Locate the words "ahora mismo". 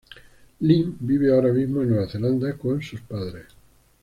1.31-1.83